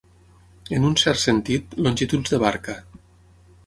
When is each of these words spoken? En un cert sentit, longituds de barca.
En 0.77 0.87
un 0.87 0.95
cert 1.03 1.21
sentit, 1.25 1.79
longituds 1.89 2.35
de 2.37 2.43
barca. 2.49 2.81